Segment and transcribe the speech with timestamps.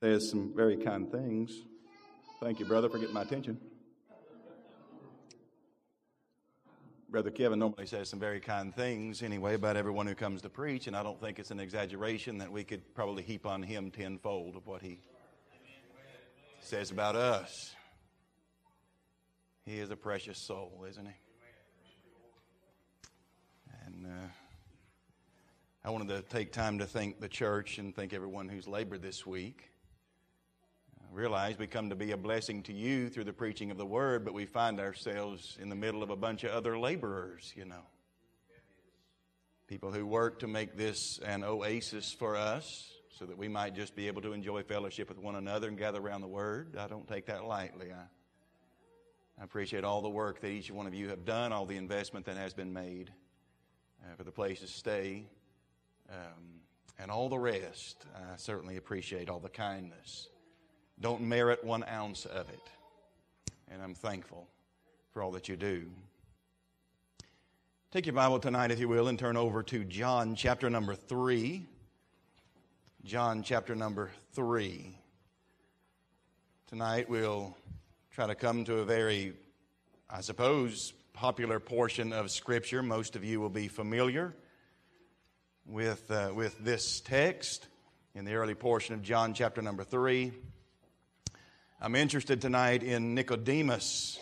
[0.00, 1.52] says some very kind things.
[2.40, 3.60] Thank you, brother, for getting my attention.
[7.10, 10.86] Brother Kevin normally says some very kind things anyway about everyone who comes to preach,
[10.86, 14.56] and I don't think it's an exaggeration that we could probably heap on him tenfold
[14.56, 15.00] of what he
[16.60, 17.74] says about us.
[19.66, 21.12] He is a precious soul, isn't he?
[23.86, 24.28] And uh,
[25.84, 29.26] I wanted to take time to thank the church and thank everyone who's labored this
[29.26, 29.69] week.
[31.12, 34.24] Realize we come to be a blessing to you through the preaching of the word,
[34.24, 37.82] but we find ourselves in the middle of a bunch of other laborers, you know.
[39.66, 43.96] People who work to make this an oasis for us so that we might just
[43.96, 46.76] be able to enjoy fellowship with one another and gather around the word.
[46.78, 47.88] I don't take that lightly.
[47.92, 51.76] I, I appreciate all the work that each one of you have done, all the
[51.76, 53.10] investment that has been made
[54.04, 55.26] uh, for the place to stay,
[56.08, 56.60] um,
[57.00, 58.06] and all the rest.
[58.14, 60.28] I certainly appreciate all the kindness
[61.00, 62.60] don't merit one ounce of it.
[63.68, 64.46] And I'm thankful
[65.12, 65.90] for all that you do.
[67.90, 71.66] Take your Bible tonight, if you will, and turn over to John chapter number 3.
[73.04, 74.96] John chapter number 3.
[76.68, 77.56] Tonight we'll
[78.12, 79.32] try to come to a very,
[80.08, 82.82] I suppose, popular portion of Scripture.
[82.82, 84.34] Most of you will be familiar
[85.66, 87.66] with, uh, with this text
[88.14, 90.32] in the early portion of John chapter number 3.
[91.82, 94.20] I'm interested tonight in Nicodemus.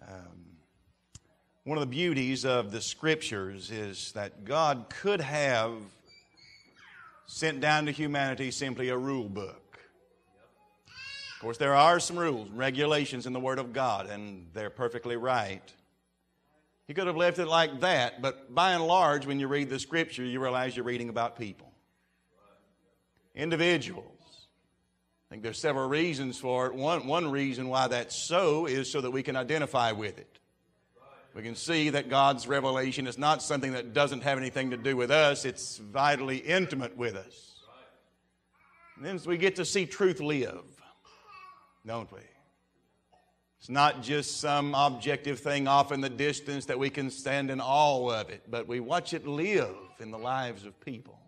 [0.00, 0.56] Um,
[1.64, 5.74] one of the beauties of the scriptures is that God could have
[7.26, 9.78] sent down to humanity simply a rule book.
[11.34, 15.16] Of course, there are some rules, regulations in the Word of God, and they're perfectly
[15.16, 15.74] right.
[16.86, 19.78] He could have left it like that, but by and large, when you read the
[19.78, 21.70] scripture, you realize you're reading about people,
[23.34, 24.17] individuals.
[25.28, 26.74] I think there's several reasons for it.
[26.74, 30.38] One, one reason why that's so is so that we can identify with it.
[31.34, 34.96] We can see that God's revelation is not something that doesn't have anything to do
[34.96, 37.60] with us, it's vitally intimate with us.
[38.96, 40.64] And then we get to see truth live,
[41.86, 42.20] don't we?
[43.60, 47.60] It's not just some objective thing off in the distance that we can stand in
[47.60, 51.20] awe of it, but we watch it live in the lives of people,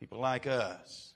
[0.00, 1.14] people like us.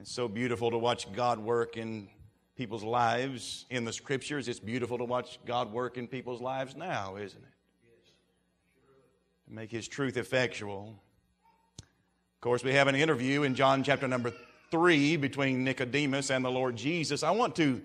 [0.00, 2.08] It's so beautiful to watch God work in
[2.56, 4.48] people's lives in the scriptures.
[4.48, 8.08] It's beautiful to watch God work in people's lives now, isn't it?
[9.46, 10.94] To make His truth effectual.
[11.78, 14.32] Of course, we have an interview in John chapter number
[14.70, 17.22] 3 between Nicodemus and the Lord Jesus.
[17.22, 17.82] I want to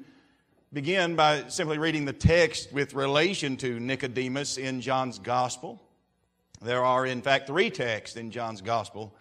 [0.72, 5.82] begin by simply reading the text with relation to Nicodemus in John's gospel.
[6.62, 9.14] There are, in fact, three texts in John's gospel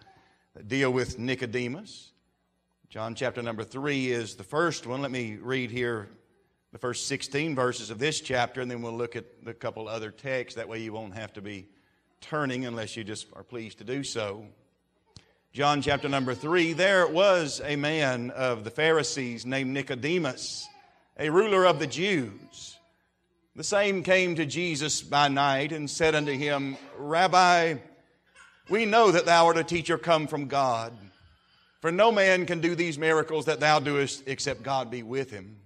[0.53, 2.13] that deal with Nicodemus.
[2.89, 5.01] John chapter number 3 is the first one.
[5.01, 6.07] Let me read here
[6.71, 10.11] the first 16 verses of this chapter, and then we'll look at a couple other
[10.11, 10.55] texts.
[10.55, 11.67] That way you won't have to be
[12.21, 14.45] turning unless you just are pleased to do so.
[15.51, 20.67] John chapter number 3 There was a man of the Pharisees named Nicodemus,
[21.17, 22.77] a ruler of the Jews.
[23.55, 27.75] The same came to Jesus by night and said unto him, Rabbi,
[28.69, 30.93] we know that thou art a teacher come from God.
[31.85, 35.57] For no man can do these miracles that thou doest except God be with him.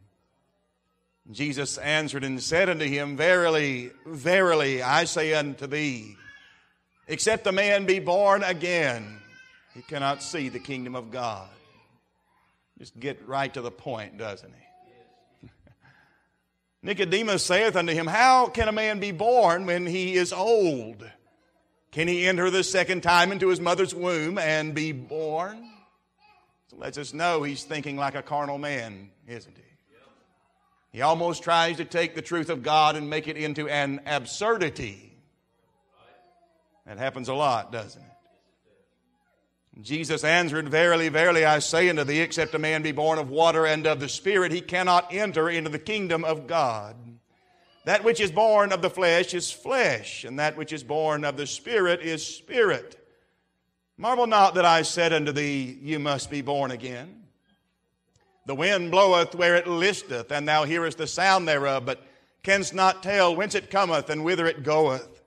[1.31, 6.17] Jesus answered and said unto him, Verily, verily, I say unto thee,
[7.07, 9.21] except a man be born again,
[9.73, 11.47] he cannot see the kingdom of God.
[12.77, 14.53] Just get right to the point, doesn't
[15.41, 15.49] he?
[16.83, 21.09] Nicodemus saith unto him, How can a man be born when he is old?
[21.93, 25.77] Can he enter the second time into his mother's womb and be born?
[26.79, 29.63] Lets us know he's thinking like a carnal man, isn't he?
[30.91, 35.13] He almost tries to take the truth of God and make it into an absurdity.
[36.87, 38.07] That happens a lot, doesn't it?
[39.81, 43.65] Jesus answered, Verily, verily, I say unto thee, except a man be born of water
[43.65, 46.95] and of the Spirit, he cannot enter into the kingdom of God.
[47.85, 51.37] That which is born of the flesh is flesh, and that which is born of
[51.37, 52.95] the Spirit is spirit.
[53.99, 57.23] Marvel not that I said unto thee, You must be born again.
[58.45, 62.01] The wind bloweth where it listeth, and thou hearest the sound thereof, but
[62.41, 65.21] canst not tell whence it cometh and whither it goeth.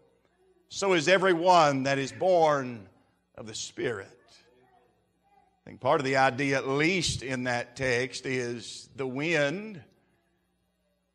[0.70, 2.88] So is every one that is born
[3.36, 4.08] of the Spirit.
[4.08, 9.82] I think part of the idea, at least in that text, is the wind.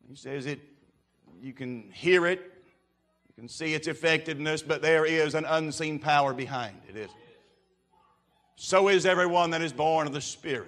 [0.08, 0.60] He says it,
[1.42, 2.40] you can hear it,
[3.30, 7.27] you can see its effectiveness, but there is an unseen power behind it, isn't it?
[8.58, 10.68] So is everyone that is born of the Spirit.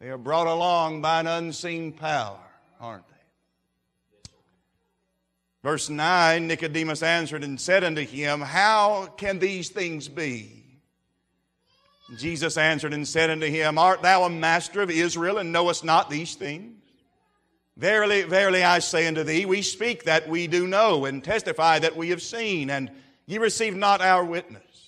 [0.00, 2.38] They are brought along by an unseen power,
[2.80, 4.30] aren't they?
[5.62, 10.64] Verse 9 Nicodemus answered and said unto him, How can these things be?
[12.16, 16.10] Jesus answered and said unto him, Art thou a master of Israel and knowest not
[16.10, 16.74] these things?
[17.76, 21.96] Verily, verily, I say unto thee, we speak that we do know and testify that
[21.96, 22.90] we have seen, and
[23.26, 24.87] ye receive not our witness.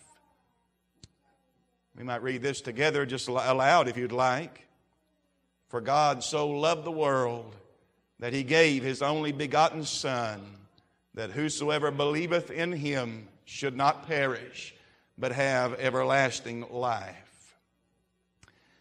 [2.01, 4.67] We might read this together just aloud if you'd like.
[5.67, 7.55] For God so loved the world
[8.17, 10.41] that he gave his only begotten Son,
[11.13, 14.73] that whosoever believeth in him should not perish,
[15.15, 17.55] but have everlasting life.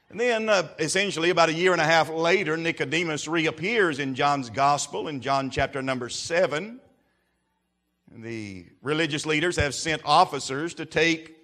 [0.08, 4.48] And then, uh, essentially, about a year and a half later, Nicodemus reappears in John's
[4.48, 6.80] Gospel in John chapter number 7.
[8.10, 11.36] The religious leaders have sent officers to take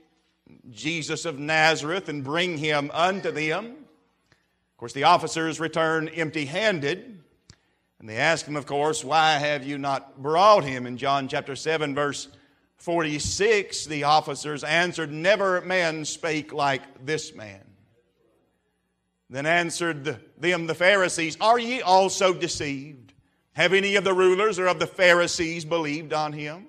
[0.70, 3.66] Jesus of Nazareth and bring him unto them.
[3.66, 7.22] Of course, the officers return empty handed.
[7.98, 10.86] And they ask him, of course, why have you not brought him?
[10.86, 12.28] In John chapter 7, verse
[12.76, 17.62] 46, the officers answered, Never man spake like this man.
[19.30, 23.14] Then answered them the Pharisees, Are ye also deceived?
[23.54, 26.66] Have any of the rulers or of the Pharisees believed on him?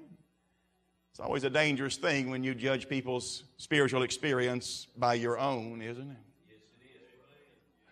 [1.18, 6.12] It's always a dangerous thing when you judge people's spiritual experience by your own, isn't
[6.12, 6.18] it?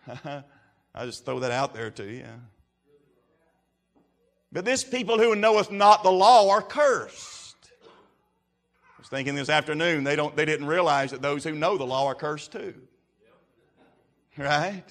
[0.06, 0.42] Yes, it is.
[0.94, 2.24] I just throw that out there to you.
[4.52, 7.56] But this people who knoweth not the law are cursed.
[7.84, 11.84] I was thinking this afternoon, they, don't, they didn't realize that those who know the
[11.84, 12.74] law are cursed too.
[14.38, 14.84] Right?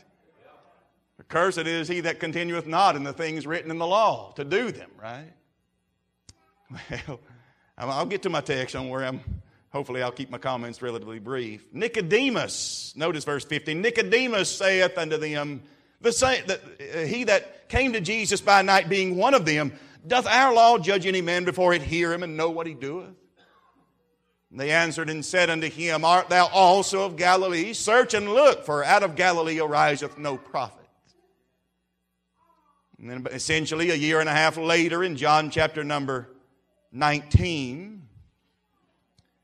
[1.15, 4.43] The cursed is he that continueth not in the things written in the law to
[4.43, 5.31] do them, right?
[7.07, 7.21] Well,
[7.77, 9.21] I'll get to my text on where I'm.
[9.71, 11.65] Hopefully, I'll keep my comments relatively brief.
[11.73, 13.81] Nicodemus, notice verse 15.
[13.81, 15.63] Nicodemus saith unto them,
[15.99, 19.73] the same, uh, he that came to Jesus by night being one of them,
[20.05, 23.09] doth our law judge any man before it hear him and know what he doeth?
[24.51, 27.73] And they answered and said unto him, Art thou also of Galilee?
[27.73, 30.87] Search and look, for out of Galilee ariseth no prophet.
[32.99, 36.29] And then essentially a year and a half later in John chapter number
[36.95, 38.07] 19,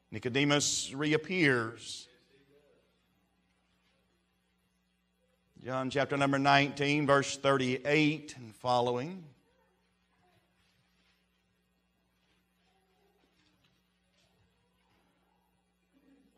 [0.10, 2.08] Nicodemus reappears.
[5.62, 9.26] John chapter number 19, verse 38 and following.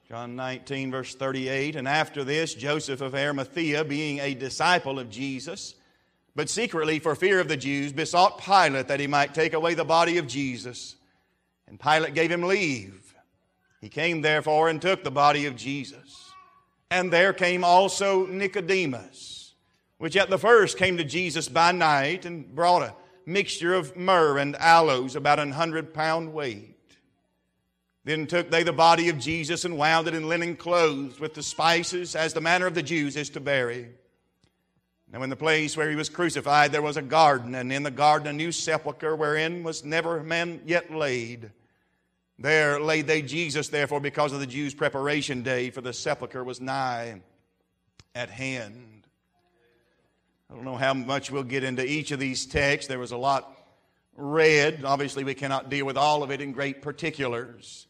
[0.07, 1.75] John 19, verse 38.
[1.75, 5.75] And after this, Joseph of Arimathea, being a disciple of Jesus,
[6.36, 9.86] but secretly for fear of the Jews, besought Pilate that he might take away the
[9.86, 10.95] body of Jesus.
[11.74, 13.16] And Pilate gave him leave.
[13.81, 16.31] He came therefore and took the body of Jesus.
[16.92, 19.56] And there came also Nicodemus,
[19.98, 22.94] which at the first came to Jesus by night and brought a
[23.25, 26.77] mixture of myrrh and aloes, about an hundred pound weight.
[28.03, 31.42] Then took they the body of Jesus and wound it in linen clothes with the
[31.42, 33.89] spices, as the manner of the Jews is to bury.
[35.12, 37.89] Now, in the place where he was crucified, there was a garden, and in the
[37.89, 41.50] garden a new sepulchre wherein was never man yet laid.
[42.43, 46.59] There laid they Jesus, therefore, because of the Jews' preparation day, for the sepulchre was
[46.59, 47.21] nigh
[48.13, 49.07] at hand.
[50.51, 52.89] I don't know how much we'll get into each of these texts.
[52.89, 53.50] There was a lot
[54.17, 54.83] read.
[54.83, 57.88] Obviously, we cannot deal with all of it in great particulars.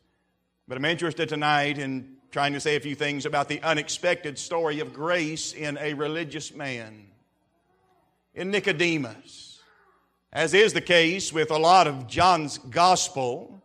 [0.67, 4.81] But I'm interested tonight in trying to say a few things about the unexpected story
[4.81, 7.07] of grace in a religious man,
[8.36, 9.60] in Nicodemus.
[10.31, 13.62] As is the case with a lot of John's gospel,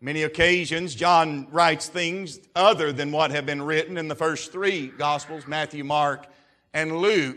[0.00, 4.86] Many occasions, John writes things other than what have been written in the first three
[4.86, 6.26] Gospels Matthew, Mark,
[6.72, 7.36] and Luke.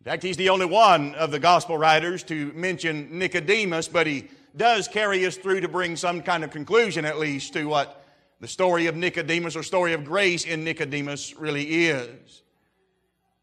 [0.00, 4.28] In fact, he's the only one of the Gospel writers to mention Nicodemus, but he
[4.56, 8.02] does carry us through to bring some kind of conclusion, at least, to what
[8.40, 12.42] the story of Nicodemus or story of grace in Nicodemus really is.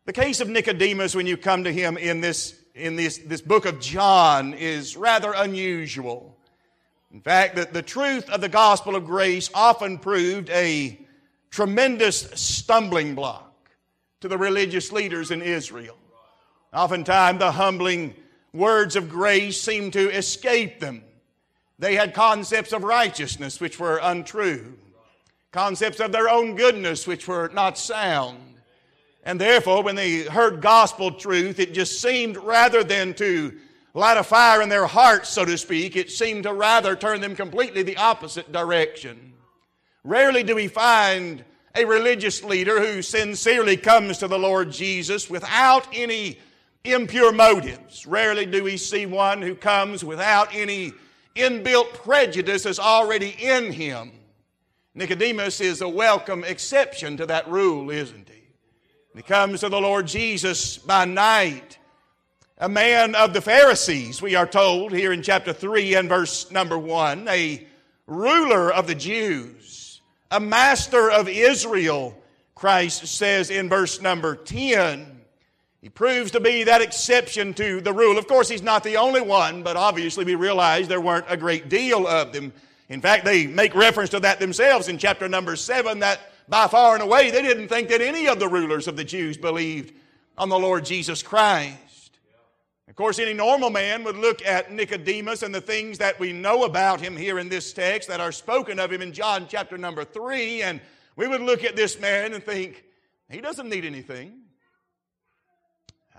[0.06, 3.66] The case of Nicodemus, when you come to him in this, in this, this book
[3.66, 6.36] of John, is rather unusual.
[7.16, 11.00] In fact, the, the truth of the gospel of grace often proved a
[11.50, 13.70] tremendous stumbling block
[14.20, 15.96] to the religious leaders in Israel.
[16.74, 18.16] Oftentimes, the humbling
[18.52, 21.06] words of grace seemed to escape them.
[21.80, 24.78] They had concepts of righteousness which were untrue,
[25.54, 28.40] concepts of their own goodness which were not sound.
[29.24, 33.58] And therefore, when they heard gospel truth, it just seemed rather than to
[33.96, 37.36] light a fire in their hearts, so to speak, it seemed to rather turn them
[37.36, 39.34] completely the opposite direction.
[40.04, 45.88] Rarely do we find a religious leader who sincerely comes to the Lord Jesus without
[45.94, 46.38] any
[46.84, 48.06] impure motives.
[48.06, 50.94] Rarely do we see one who comes without any
[51.36, 54.12] inbuilt prejudices already in him.
[54.94, 58.44] Nicodemus is a welcome exception to that rule, isn't he?
[59.16, 61.78] He comes to the Lord Jesus by night.
[62.58, 66.78] A man of the Pharisees, we are told here in chapter 3 and verse number
[66.78, 67.68] 1, a
[68.08, 70.00] ruler of the Jews,
[70.32, 72.18] a master of Israel,
[72.56, 75.20] Christ says in verse number 10.
[75.82, 78.18] He proves to be that exception to the rule.
[78.18, 81.68] Of course, he's not the only one, but obviously we realize there weren't a great
[81.68, 82.54] deal of them.
[82.88, 86.94] In fact, they make reference to that themselves in chapter number 7 that by far
[86.94, 89.94] and away they didn't think that any of the rulers of the Jews believed
[90.38, 91.82] on the Lord Jesus Christ.
[92.88, 96.66] Of course, any normal man would look at Nicodemus and the things that we know
[96.66, 100.04] about him here in this text that are spoken of him in John chapter number
[100.04, 100.80] 3, and
[101.16, 102.84] we would look at this man and think,
[103.30, 104.42] he doesn't need anything.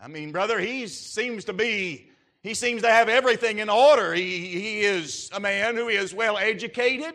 [0.03, 2.11] I mean, brother, he seems to be,
[2.43, 4.13] he seems to have everything in order.
[4.13, 7.15] He, he is a man who is well educated.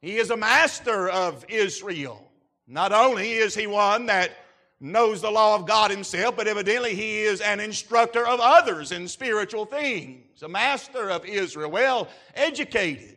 [0.00, 2.22] He is a master of Israel.
[2.68, 4.32] Not only is he one that
[4.80, 9.08] knows the law of God himself, but evidently he is an instructor of others in
[9.08, 10.42] spiritual things.
[10.42, 13.16] A master of Israel, well educated.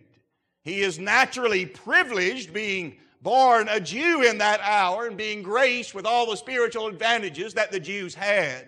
[0.63, 6.05] He is naturally privileged, being born a Jew in that hour and being graced with
[6.05, 8.65] all the spiritual advantages that the Jews had.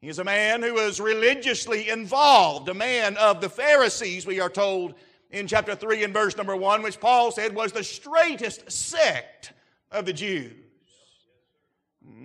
[0.00, 4.50] He is a man who was religiously involved, a man of the Pharisees, we are
[4.50, 4.94] told
[5.30, 9.52] in chapter 3 and verse number 1, which Paul said was the straightest sect
[9.92, 10.61] of the Jews.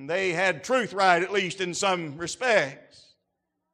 [0.05, 3.13] They had truth right, at least in some respects.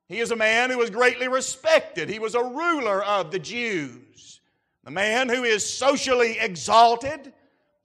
[0.08, 2.10] He is a man who was greatly respected.
[2.10, 4.42] He was a ruler of the Jews.
[4.86, 7.34] A man who is socially exalted,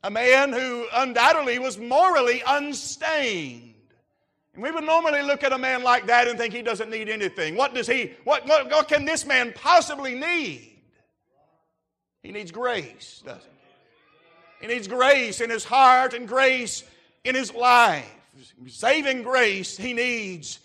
[0.03, 3.75] a man who undoubtedly was morally unstained.
[4.55, 7.09] And we would normally look at a man like that and think he doesn't need
[7.09, 7.55] anything.
[7.55, 10.81] What does he, what, what, what can this man possibly need?
[12.23, 13.43] He needs grace, doesn't
[14.61, 14.67] he?
[14.67, 16.83] He needs grace in his heart and grace
[17.25, 18.11] in his life.
[18.69, 20.61] Saving grace he needs.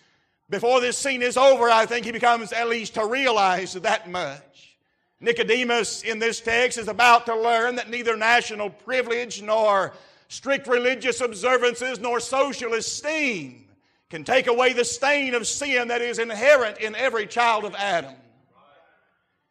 [0.49, 4.77] Before this scene is over, I think he becomes at least to realize that much.
[5.19, 9.93] Nicodemus in this text is about to learn that neither national privilege nor
[10.27, 13.65] strict religious observances nor social esteem
[14.09, 18.13] can take away the stain of sin that is inherent in every child of Adam.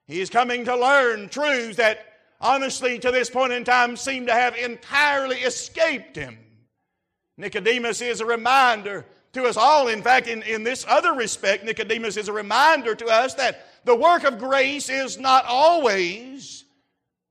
[0.07, 2.07] He is coming to learn truths that
[2.41, 6.39] honestly to this point in time seem to have entirely escaped him.
[7.43, 9.89] Nicodemus is a reminder to us all.
[9.89, 13.97] In fact, in, in this other respect, Nicodemus is a reminder to us that the
[13.97, 16.65] work of grace is not always,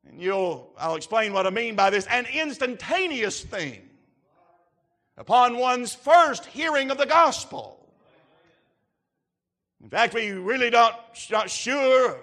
[0.06, 3.88] and you'll, I'll explain what I mean by this, an instantaneous thing
[5.16, 7.78] upon one's first hearing of the gospel.
[9.82, 10.96] In fact, we really don't,
[11.32, 12.20] not sure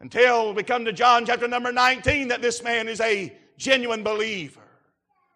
[0.00, 4.67] until we come to John chapter number 19 that this man is a genuine believer.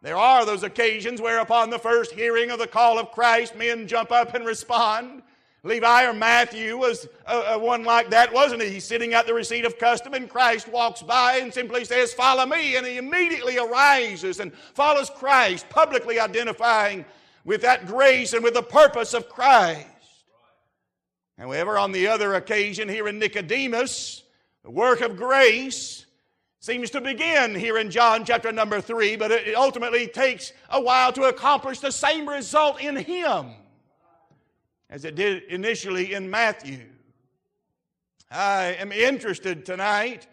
[0.02, 3.86] There are those occasions where, upon the first hearing of the call of Christ, men
[3.86, 5.22] jump up and respond.
[5.62, 8.70] Levi or Matthew was a, a one like that, wasn't he?
[8.70, 12.44] He's sitting at the receipt of custom, and Christ walks by and simply says, Follow
[12.44, 12.74] me.
[12.74, 17.04] And he immediately arises and follows Christ, publicly identifying
[17.44, 19.86] with that grace and with the purpose of Christ.
[21.38, 24.24] However, on the other occasion, here in Nicodemus,
[24.64, 26.06] the work of grace
[26.62, 31.12] seems to begin here in John chapter number 3, but it ultimately takes a while
[31.12, 33.50] to accomplish the same result in him
[34.88, 36.84] as it did initially in Matthew.
[38.30, 40.28] I am interested tonight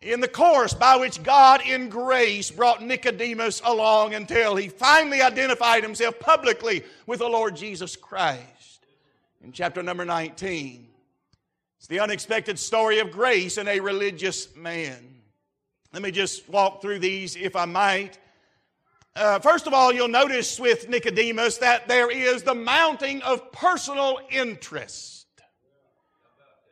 [0.00, 5.82] in the course by which God in grace brought Nicodemus along until he finally identified
[5.82, 8.86] himself publicly with the Lord Jesus Christ.
[9.42, 10.86] In chapter number 19,
[11.78, 15.17] it's the unexpected story of grace in a religious man.
[15.92, 18.18] Let me just walk through these if I might.
[19.16, 24.20] Uh, first of all, you'll notice with Nicodemus that there is the mounting of personal
[24.30, 25.26] interest.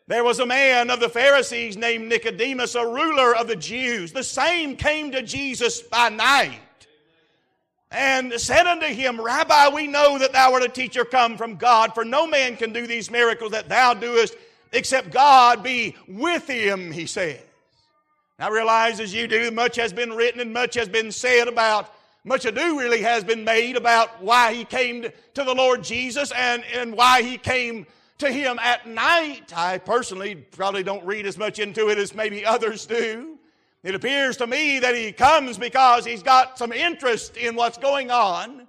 [0.06, 4.12] There was a man of the Pharisees named Nicodemus, a ruler of the Jews.
[4.12, 6.60] The same came to Jesus by night.
[7.90, 11.94] and said unto him, Rabbi, we know that thou art a teacher come from God,
[11.94, 14.36] for no man can do these miracles that thou doest
[14.72, 17.45] except God be with him, he said.
[18.38, 21.94] Now realize as you do, much has been written and much has been said about,
[22.22, 26.62] much ado really has been made about why he came to the Lord Jesus and,
[26.74, 27.86] and why he came
[28.18, 29.56] to him at night.
[29.56, 33.38] I personally probably don't read as much into it as maybe others do.
[33.82, 38.10] It appears to me that he comes because he's got some interest in what's going
[38.10, 38.66] on.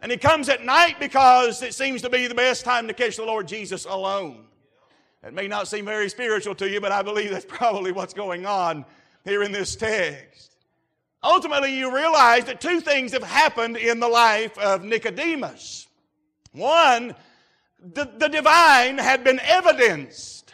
[0.00, 3.16] And he comes at night because it seems to be the best time to catch
[3.16, 4.46] the Lord Jesus alone.
[5.22, 8.46] It may not seem very spiritual to you, but I believe that's probably what's going
[8.46, 8.86] on
[9.24, 10.56] here in this text.
[11.22, 15.86] Ultimately, you realize that two things have happened in the life of Nicodemus.
[16.52, 17.14] One,
[17.80, 20.52] the, the divine had been evidenced.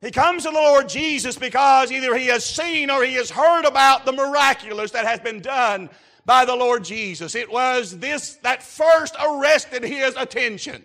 [0.00, 3.64] He comes to the Lord Jesus because either he has seen or he has heard
[3.64, 5.90] about the miraculous that has been done
[6.24, 7.34] by the Lord Jesus.
[7.34, 10.82] It was this that first arrested his attention.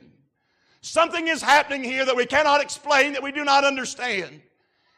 [0.82, 4.42] Something is happening here that we cannot explain, that we do not understand.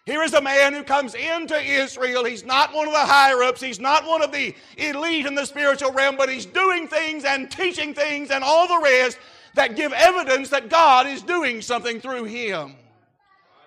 [0.08, 2.24] Here is a man who comes into Israel.
[2.24, 3.60] He's not one of the higher ups.
[3.60, 7.52] He's not one of the elite in the spiritual realm, but he's doing things and
[7.52, 9.20] teaching things and all the rest
[9.56, 12.76] that give evidence that God is doing something through him.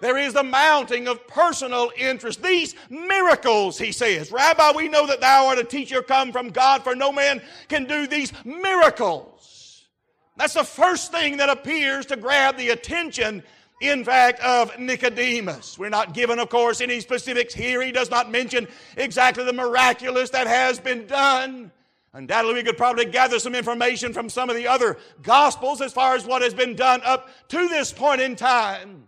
[0.00, 2.42] There is the mounting of personal interest.
[2.42, 4.32] These miracles, he says.
[4.32, 7.84] Rabbi, we know that thou art a teacher come from God, for no man can
[7.84, 9.40] do these miracles
[10.40, 13.42] that's the first thing that appears to grab the attention,
[13.80, 15.78] in fact, of Nicodemus.
[15.78, 17.82] We're not given, of course, any specifics here.
[17.82, 21.72] He does not mention exactly the miraculous that has been done.
[22.12, 26.14] Undoubtedly, we could probably gather some information from some of the other Gospels as far
[26.14, 29.04] as what has been done up to this point in time.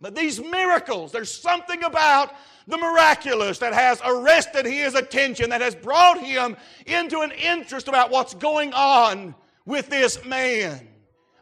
[0.00, 2.32] But these miracles, there's something about
[2.66, 6.56] the miraculous that has arrested his attention, that has brought him
[6.86, 10.86] into an interest about what's going on with this man.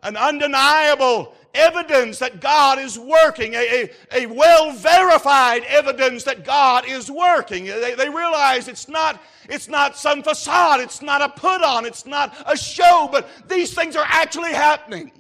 [0.02, 6.84] An undeniable evidence that God is working, a, a, a well verified evidence that God
[6.86, 7.64] is working.
[7.64, 12.06] They, they realize it's not, it's not some facade, it's not a put on, it's
[12.06, 15.12] not a show, but these things are actually happening.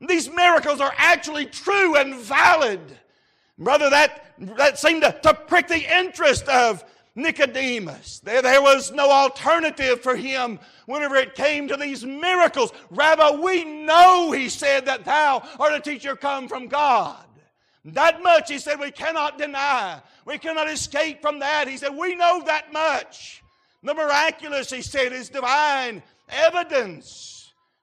[0.00, 2.80] These miracles are actually true and valid.
[3.58, 6.84] Brother, that, that seemed to, to prick the interest of
[7.18, 8.20] Nicodemus.
[8.20, 12.72] There, there was no alternative for him whenever it came to these miracles.
[12.90, 17.24] Rabbi, we know, he said, that thou art a teacher come from God.
[17.84, 20.00] That much, he said, we cannot deny.
[20.24, 21.68] We cannot escape from that.
[21.68, 23.42] He said, we know that much.
[23.82, 27.37] The miraculous, he said, is divine evidence.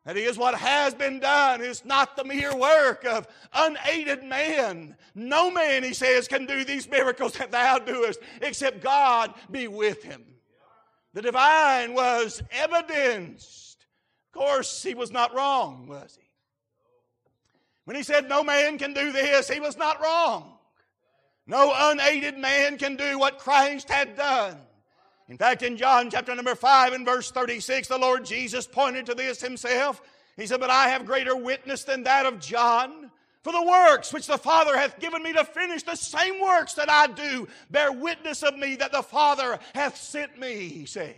[0.05, 4.95] That is what has been done is not the mere work of unaided man.
[5.15, 10.03] No man, he says, can do these miracles that thou doest except God be with
[10.03, 10.23] him.
[11.13, 13.85] The divine was evidenced.
[14.27, 16.27] Of course, he was not wrong, was he?
[17.85, 20.57] When he said no man can do this, he was not wrong.
[21.47, 24.57] No unaided man can do what Christ had done.
[25.27, 29.15] In fact, in John chapter number 5 and verse 36, the Lord Jesus pointed to
[29.15, 30.01] this himself.
[30.37, 33.11] He said, But I have greater witness than that of John.
[33.41, 36.89] For the works which the Father hath given me to finish, the same works that
[36.89, 41.15] I do, bear witness of me that the Father hath sent me, he says.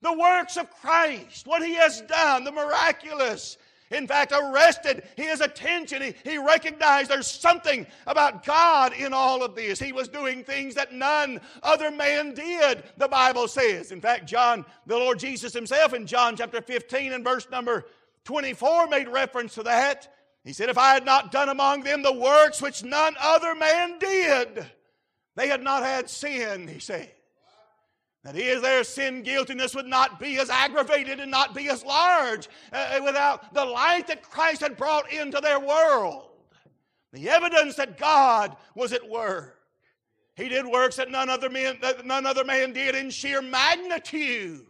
[0.00, 3.56] The works of Christ, what he has done, the miraculous,
[3.92, 6.02] in fact, arrested his attention.
[6.02, 9.78] He, he recognized there's something about God in all of this.
[9.78, 13.92] He was doing things that none other man did, the Bible says.
[13.92, 17.86] In fact, John, the Lord Jesus himself in John chapter 15 and verse number
[18.24, 20.12] 24 made reference to that.
[20.44, 23.98] He said, If I had not done among them the works which none other man
[23.98, 24.66] did,
[25.36, 27.10] they had not had sin, he said.
[28.24, 32.48] That is, their sin guiltiness would not be as aggravated and not be as large
[32.72, 36.30] uh, without the light that Christ had brought into their world.
[37.12, 39.58] The evidence that God was at work.
[40.36, 44.66] He did works that none other, man, none other man did in sheer magnitude.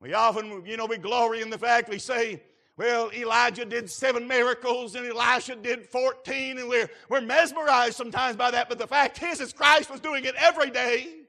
[0.00, 2.42] We often, you know, we glory in the fact we say,
[2.78, 8.50] well, Elijah did seven miracles and Elisha did 14, and we're, we're mesmerized sometimes by
[8.50, 8.70] that.
[8.70, 11.21] But the fact is, is Christ was doing it every day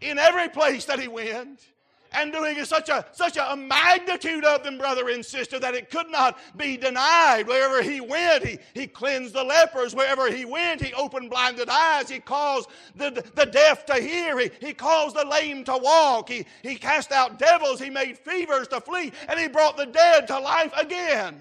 [0.00, 1.60] in every place that he went
[2.12, 6.10] and doing such a such a magnitude of them, brother and sister, that it could
[6.10, 7.46] not be denied.
[7.46, 9.94] Wherever he went, he, he cleansed the lepers.
[9.94, 12.08] Wherever he went, he opened blinded eyes.
[12.08, 14.38] He caused the, the deaf to hear.
[14.38, 16.28] He, he caused the lame to walk.
[16.28, 17.80] He, he cast out devils.
[17.80, 19.12] He made fevers to flee.
[19.28, 21.40] And he brought the dead to life again.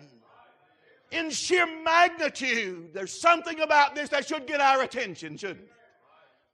[1.12, 5.72] In sheer magnitude, there's something about this that should get our attention, shouldn't it?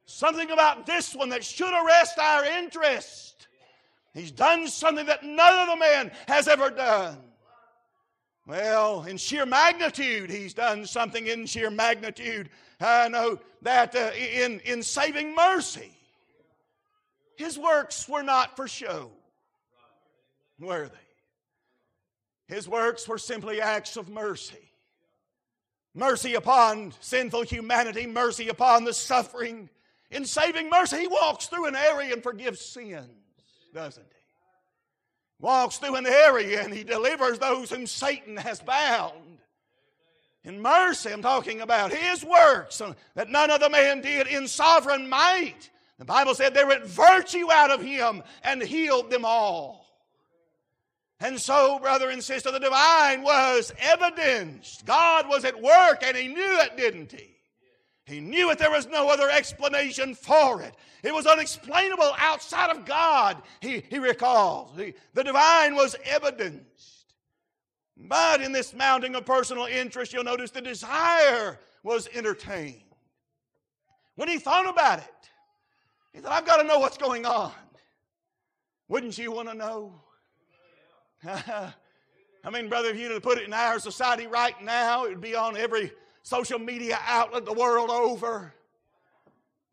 [0.05, 3.47] Something about this one that should arrest our interest.
[4.13, 7.17] He's done something that none of the man has ever done.
[8.47, 12.49] Well, in sheer magnitude, he's done something in sheer magnitude.
[12.79, 15.91] I know that uh, in, in saving mercy,
[17.35, 19.11] his works were not for show,
[20.59, 22.53] were they?
[22.55, 24.71] His works were simply acts of mercy.
[25.95, 29.69] Mercy upon sinful humanity, mercy upon the suffering.
[30.11, 33.09] In saving mercy, he walks through an area and forgives sins,
[33.73, 34.15] doesn't he?
[35.39, 39.39] walks through an area and he delivers those whom Satan has bound.
[40.43, 42.81] In mercy, I'm talking about his works
[43.15, 45.69] that none other man did in sovereign might.
[45.97, 49.85] The Bible said there went virtue out of him and healed them all.
[51.19, 54.85] And so, brother and sister, the divine was evidenced.
[54.85, 57.34] God was at work and he knew it, didn't he?
[58.05, 58.59] He knew it.
[58.59, 60.75] There was no other explanation for it.
[61.03, 64.77] It was unexplainable outside of God, he, he recalls.
[64.77, 67.05] He, the divine was evidenced.
[67.97, 72.81] But in this mounting of personal interest, you'll notice the desire was entertained.
[74.15, 75.29] When he thought about it,
[76.13, 77.51] he thought, I've got to know what's going on.
[78.87, 80.01] Wouldn't you want to know?
[81.25, 85.09] I mean, brother, if you were to put it in our society right now, it
[85.09, 85.91] would be on every
[86.25, 88.51] social media outlet the world over.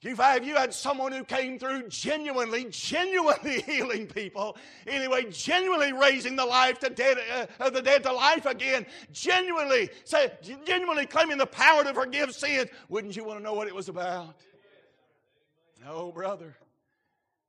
[0.03, 4.57] You have you had someone who came through genuinely, genuinely healing people.
[4.87, 7.19] Anyway, genuinely raising the life to dead,
[7.59, 8.85] uh, the dead to life again.
[9.13, 10.33] Genuinely, say,
[10.67, 12.69] genuinely claiming the power to forgive sins.
[12.89, 14.35] Wouldn't you want to know what it was about?
[15.85, 16.57] No, brother.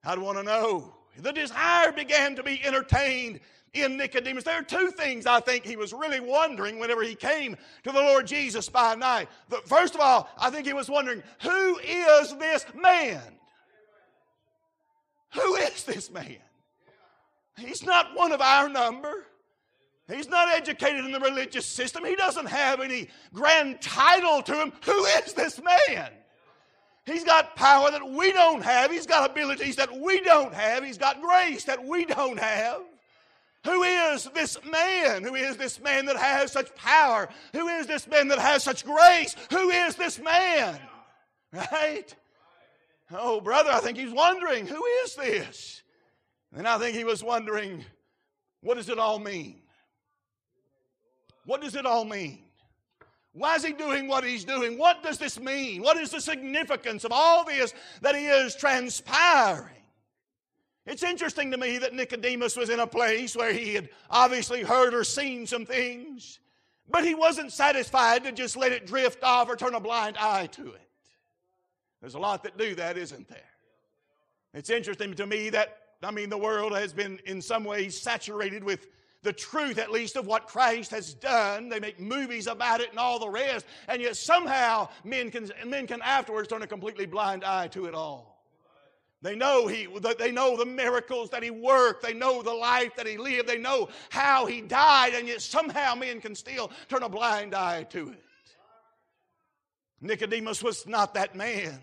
[0.05, 0.93] I'd want to know.
[1.17, 3.39] The desire began to be entertained
[3.73, 4.43] in Nicodemus.
[4.43, 7.99] There are two things I think he was really wondering whenever he came to the
[7.99, 9.29] Lord Jesus by night.
[9.65, 13.21] First of all, I think he was wondering, who is this man?
[15.33, 16.37] Who is this man?
[17.57, 19.25] He's not one of our number.
[20.07, 22.05] He's not educated in the religious system.
[22.05, 24.73] He doesn't have any grand title to him.
[24.85, 26.09] Who is this man?
[27.05, 28.91] He's got power that we don't have.
[28.91, 30.85] He's got abilities that we don't have.
[30.85, 32.81] He's got grace that we don't have.
[33.65, 35.23] Who is this man?
[35.23, 37.29] Who is this man that has such power?
[37.53, 39.35] Who is this man that has such grace?
[39.51, 40.79] Who is this man?
[41.53, 42.13] Right?
[43.11, 45.83] Oh, brother, I think he's wondering, who is this?
[46.55, 47.83] And I think he was wondering,
[48.61, 49.61] what does it all mean?
[51.45, 52.42] What does it all mean?
[53.33, 54.77] Why is he doing what he's doing?
[54.77, 55.81] What does this mean?
[55.81, 59.69] What is the significance of all this that he is transpiring?
[60.85, 64.93] It's interesting to me that Nicodemus was in a place where he had obviously heard
[64.93, 66.39] or seen some things,
[66.89, 70.47] but he wasn't satisfied to just let it drift off or turn a blind eye
[70.47, 70.89] to it.
[72.01, 73.39] There's a lot that do that, isn't there?
[74.53, 78.63] It's interesting to me that, I mean, the world has been in some ways saturated
[78.63, 78.87] with
[79.23, 81.69] the truth, at least, of what Christ has done.
[81.69, 85.87] They make movies about it and all the rest, and yet somehow men can, men
[85.87, 88.33] can afterwards turn a completely blind eye to it all.
[89.21, 89.87] They know he
[90.19, 92.03] they know the miracles that he worked.
[92.03, 93.47] They know the life that he lived.
[93.47, 97.83] They know how he died, and yet somehow men can still turn a blind eye
[97.83, 98.23] to it.
[100.01, 101.79] Nicodemus was not that man.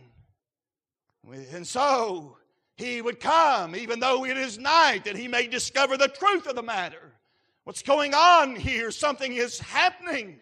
[1.52, 2.36] And so
[2.76, 6.56] he would come, even though it is night, that he may discover the truth of
[6.56, 7.12] the matter.
[7.64, 8.90] What's going on here?
[8.90, 10.40] Something is happening.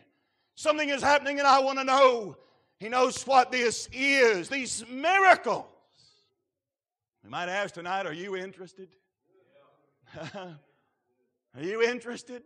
[0.55, 2.37] Something is happening, and I want to know.
[2.79, 4.49] He knows what this is.
[4.49, 5.67] These miracles
[7.29, 8.89] we might ask tonight, are you interested?
[10.35, 10.57] are
[11.61, 12.43] you interested?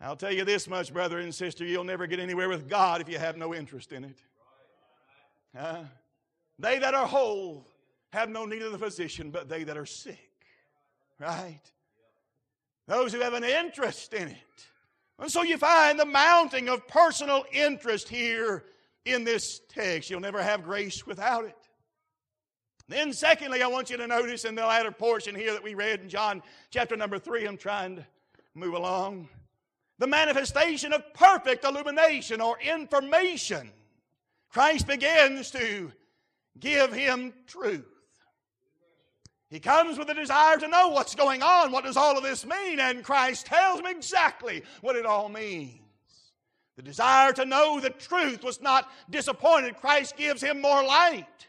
[0.00, 3.08] I'll tell you this much, brother and sister, you'll never get anywhere with God if
[3.08, 4.22] you have no interest in it.
[5.58, 5.82] Uh,
[6.60, 7.66] they that are whole
[8.12, 10.30] have no need of the physician, but they that are sick.
[11.18, 11.60] Right?
[12.92, 14.66] Those who have an interest in it.
[15.18, 18.64] And so you find the mounting of personal interest here
[19.06, 20.10] in this text.
[20.10, 21.56] You'll never have grace without it.
[22.88, 26.00] Then, secondly, I want you to notice in the latter portion here that we read
[26.00, 28.06] in John chapter number three, I'm trying to
[28.54, 29.30] move along,
[29.98, 33.70] the manifestation of perfect illumination or information.
[34.50, 35.90] Christ begins to
[36.60, 37.91] give him truth.
[39.52, 41.72] He comes with a desire to know what's going on.
[41.72, 42.80] What does all of this mean?
[42.80, 45.78] And Christ tells him exactly what it all means.
[46.76, 49.76] The desire to know the truth was not disappointed.
[49.76, 51.48] Christ gives him more light.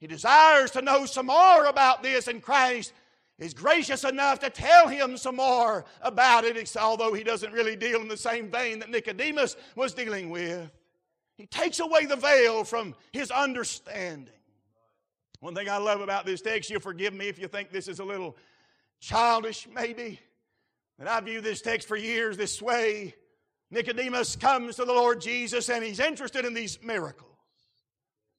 [0.00, 2.94] He desires to know some more about this, and Christ
[3.38, 8.00] is gracious enough to tell him some more about it, although he doesn't really deal
[8.00, 10.70] in the same vein that Nicodemus was dealing with.
[11.36, 14.32] He takes away the veil from his understanding.
[15.44, 17.98] One thing I love about this text, you'll forgive me if you think this is
[17.98, 18.34] a little
[18.98, 20.18] childish, maybe.
[20.98, 23.14] But I view this text for years this way.
[23.70, 27.36] Nicodemus comes to the Lord Jesus and he's interested in these miracles.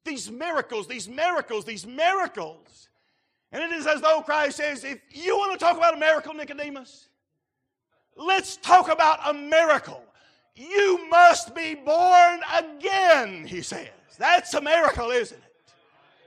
[0.03, 2.89] These miracles, these miracles, these miracles.
[3.51, 6.33] And it is as though Christ says, if you want to talk about a miracle,
[6.33, 7.09] Nicodemus,
[8.17, 10.01] let's talk about a miracle.
[10.55, 13.89] You must be born again, he says.
[14.17, 15.44] That's a miracle, isn't it?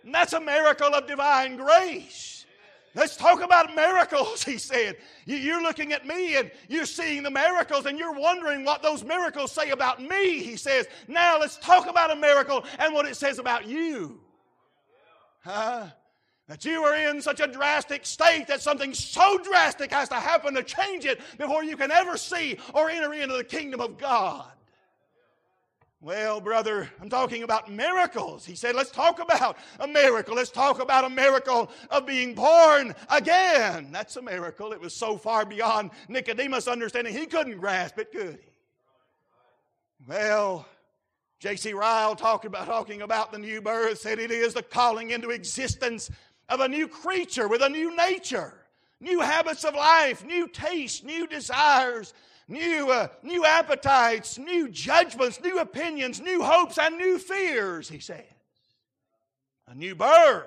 [0.09, 2.47] And that's a miracle of divine grace.
[2.94, 4.97] Let's talk about miracles, he said.
[5.27, 9.53] You're looking at me and you're seeing the miracles and you're wondering what those miracles
[9.53, 10.87] say about me, he says.
[11.09, 14.18] Now let's talk about a miracle and what it says about you.
[15.44, 15.88] Huh?
[16.47, 20.55] That you are in such a drastic state that something so drastic has to happen
[20.55, 24.51] to change it before you can ever see or enter into the kingdom of God.
[26.01, 28.47] Well, brother, I'm talking about miracles.
[28.47, 30.37] He said, let's talk about a miracle.
[30.37, 33.89] Let's talk about a miracle of being born again.
[33.91, 34.73] That's a miracle.
[34.73, 38.51] It was so far beyond Nicodemus' understanding, he couldn't grasp it, could he?
[40.07, 40.67] Well,
[41.41, 41.73] J.C.
[41.73, 46.11] Ryle talking about, talking about the new birth said it is the calling into existence
[46.49, 48.55] of a new creature with a new nature,
[49.01, 52.15] new habits of life, new tastes, new desires,
[52.49, 58.25] new, uh, new appetites, new judgments, new opinions, new hopes, and new fears, he says.
[59.69, 60.47] A new birth.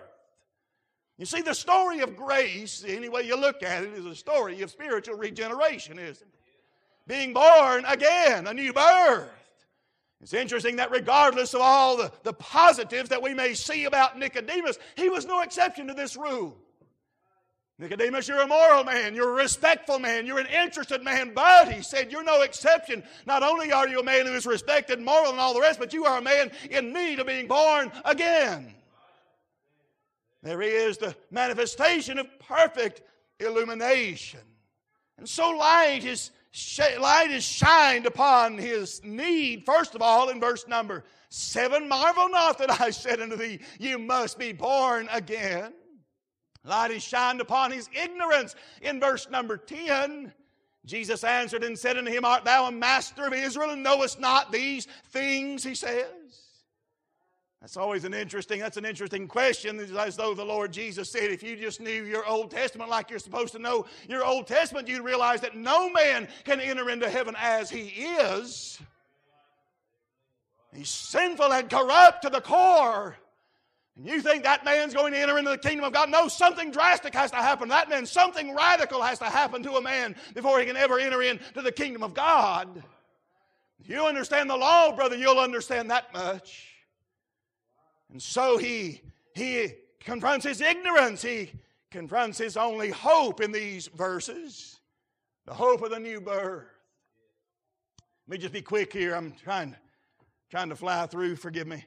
[1.17, 4.61] You see, the story of grace, any way you look at it, is a story
[4.63, 6.33] of spiritual regeneration, isn't it?
[7.07, 9.29] Being born again, a new birth.
[10.21, 14.77] It's interesting that regardless of all the, the positives that we may see about Nicodemus,
[14.95, 16.57] he was no exception to this rule.
[17.81, 19.15] Nicodemus, you're a moral man.
[19.15, 20.27] You're a respectful man.
[20.27, 21.33] You're an interested man.
[21.33, 23.01] But, he said, you're no exception.
[23.25, 25.91] Not only are you a man who is respected, moral, and all the rest, but
[25.91, 28.75] you are a man in need of being born again.
[30.43, 33.01] There is the manifestation of perfect
[33.39, 34.41] illumination.
[35.17, 36.29] And so light is,
[36.99, 41.89] light is shined upon his need, first of all, in verse number seven.
[41.89, 45.73] Marvel not that I said unto thee, You must be born again.
[46.63, 48.55] Light is shined upon his ignorance.
[48.81, 50.31] In verse number 10,
[50.85, 54.51] Jesus answered and said unto him, Art thou a master of Israel and knowest not
[54.51, 55.63] these things?
[55.63, 56.05] He says.
[57.61, 61.43] That's always an interesting, that's an interesting question, as though the Lord Jesus said, if
[61.43, 65.03] you just knew your Old Testament like you're supposed to know your Old Testament, you'd
[65.03, 68.79] realize that no man can enter into heaven as he is.
[70.73, 73.15] He's sinful and corrupt to the core.
[73.97, 76.09] And you think that man's going to enter into the kingdom of God?
[76.09, 78.05] No, something drastic has to happen that man.
[78.05, 81.71] Something radical has to happen to a man before he can ever enter into the
[81.71, 82.83] kingdom of God.
[83.79, 86.67] If you understand the law, brother, you'll understand that much.
[88.11, 89.01] And so he,
[89.33, 91.21] he confronts his ignorance.
[91.21, 91.51] He
[91.89, 94.79] confronts his only hope in these verses
[95.45, 96.67] the hope of the new birth.
[98.27, 99.15] Let me just be quick here.
[99.15, 99.75] I'm trying,
[100.49, 101.35] trying to fly through.
[101.35, 101.83] Forgive me.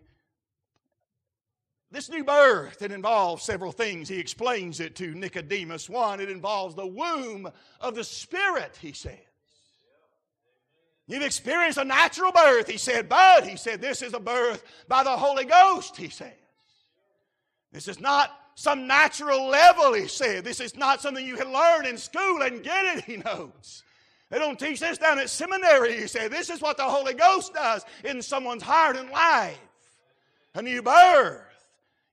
[1.94, 4.08] This new birth, it involves several things.
[4.08, 5.88] He explains it to Nicodemus.
[5.88, 7.48] One, it involves the womb
[7.80, 9.14] of the Spirit, he says.
[11.06, 15.04] You've experienced a natural birth, he said, but he said, this is a birth by
[15.04, 16.32] the Holy Ghost, he says.
[17.70, 20.42] This is not some natural level, he said.
[20.42, 23.84] This is not something you can learn in school and get it, he knows.
[24.30, 26.32] They don't teach this down at seminary, he said.
[26.32, 29.60] This is what the Holy Ghost does in someone's heart and life.
[30.56, 31.53] A new birth.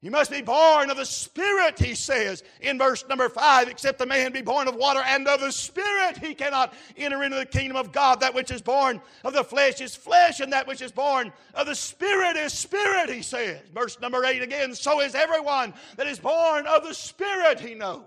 [0.03, 3.67] You must be born of the Spirit, he says in verse number five.
[3.67, 7.37] Except the man be born of water and of the Spirit, he cannot enter into
[7.37, 8.19] the kingdom of God.
[8.19, 11.67] That which is born of the flesh is flesh, and that which is born of
[11.67, 13.61] the Spirit is spirit, he says.
[13.75, 14.73] Verse number eight again.
[14.73, 18.01] So is everyone that is born of the Spirit, he knows.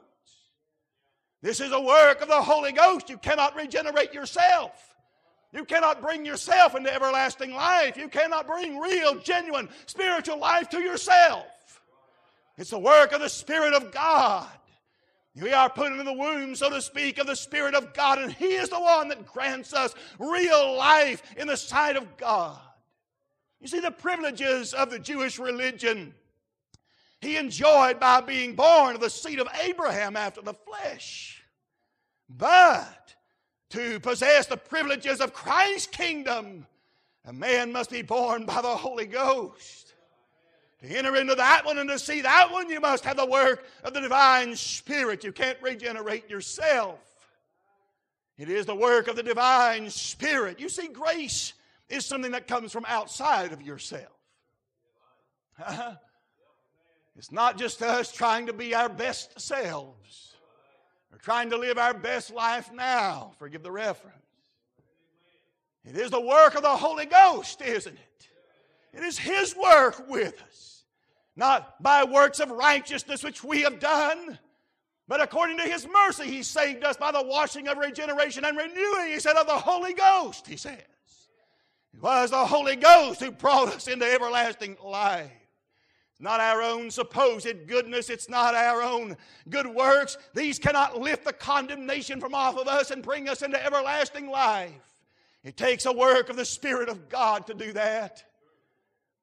[1.42, 3.08] This is a work of the Holy Ghost.
[3.08, 4.72] You cannot regenerate yourself.
[5.52, 7.96] You cannot bring yourself into everlasting life.
[7.96, 11.46] You cannot bring real, genuine spiritual life to yourself.
[12.56, 14.48] It's the work of the Spirit of God.
[15.40, 18.32] We are put into the womb, so to speak, of the Spirit of God, and
[18.32, 22.60] He is the one that grants us real life in the sight of God.
[23.60, 26.14] You see, the privileges of the Jewish religion
[27.24, 31.42] he enjoyed by being born of the seed of Abraham after the flesh.
[32.28, 33.14] But
[33.70, 36.66] to possess the privileges of Christ's kingdom,
[37.24, 39.83] a man must be born by the Holy Ghost.
[40.84, 43.64] To enter into that one and to see that one, you must have the work
[43.84, 45.24] of the divine Spirit.
[45.24, 46.98] You can't regenerate yourself.
[48.36, 50.60] It is the work of the divine Spirit.
[50.60, 51.54] You see, grace
[51.88, 54.12] is something that comes from outside of yourself.
[55.58, 55.94] Uh-huh.
[57.16, 60.34] It's not just us trying to be our best selves
[61.10, 63.32] We're trying to live our best life now.
[63.38, 64.16] Forgive the reference.
[65.86, 68.28] It is the work of the Holy Ghost, isn't it?
[68.92, 70.73] It is His work with us.
[71.36, 74.38] Not by works of righteousness which we have done,
[75.08, 79.12] but according to His mercy, He saved us by the washing of regeneration and renewing,
[79.12, 80.78] He said, of the Holy Ghost, He says.
[81.92, 85.30] It was the Holy Ghost who brought us into everlasting life.
[86.14, 88.08] It's not our own supposed goodness.
[88.08, 89.16] It's not our own
[89.48, 90.16] good works.
[90.32, 94.70] These cannot lift the condemnation from off of us and bring us into everlasting life.
[95.42, 98.22] It takes a work of the Spirit of God to do that.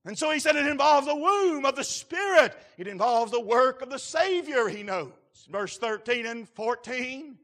[0.06, 2.56] And so he said it involves the womb of the Spirit.
[2.78, 5.12] It involves the work of the Savior, he knows.
[5.50, 7.38] Verse 13 and 14.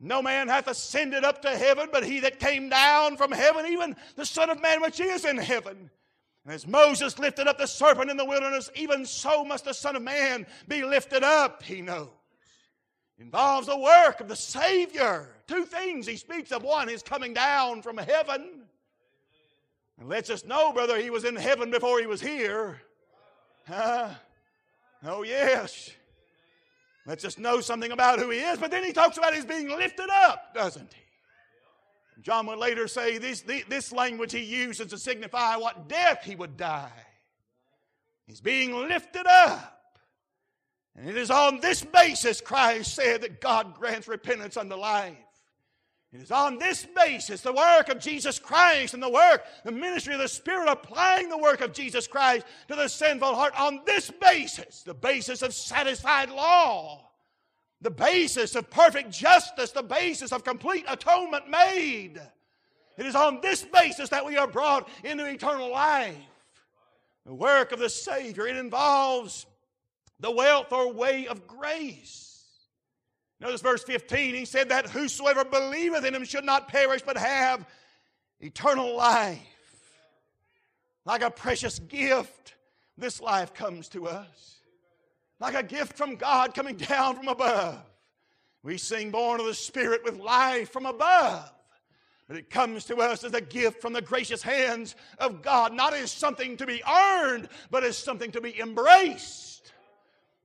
[0.00, 3.96] No man hath ascended up to heaven, but he that came down from heaven, even
[4.16, 5.90] the Son of Man which is in heaven.
[6.44, 9.96] And as Moses lifted up the serpent in the wilderness, even so must the Son
[9.96, 12.08] of Man be lifted up, he knows.
[13.18, 15.28] It involves the work of the Savior.
[15.48, 16.62] Two things he speaks of.
[16.62, 18.57] One is coming down from heaven.
[19.98, 22.80] And lets us know, brother, he was in heaven before he was here.
[23.66, 24.10] Huh?
[25.04, 25.90] Oh, yes.
[27.06, 29.68] Lets us know something about who he is, but then he talks about his being
[29.68, 32.22] lifted up, doesn't he?
[32.22, 36.56] John would later say this, this language he uses to signify what death he would
[36.56, 36.90] die.
[38.26, 39.98] He's being lifted up.
[40.96, 45.16] And it is on this basis, Christ said, that God grants repentance unto life.
[46.12, 50.14] It is on this basis, the work of Jesus Christ and the work, the ministry
[50.14, 54.10] of the Spirit applying the work of Jesus Christ to the sinful heart, on this
[54.10, 57.10] basis, the basis of satisfied law,
[57.82, 62.18] the basis of perfect justice, the basis of complete atonement made.
[62.96, 66.16] It is on this basis that we are brought into eternal life.
[67.26, 69.44] The work of the Savior, it involves
[70.18, 72.27] the wealth or way of grace.
[73.40, 74.34] Notice verse 15.
[74.34, 77.66] He said that whosoever believeth in him should not perish but have
[78.40, 79.38] eternal life.
[81.04, 82.54] Like a precious gift,
[82.96, 84.56] this life comes to us.
[85.40, 87.78] Like a gift from God coming down from above.
[88.62, 91.52] We sing, Born of the Spirit with life from above.
[92.26, 95.94] But it comes to us as a gift from the gracious hands of God, not
[95.94, 99.47] as something to be earned, but as something to be embraced.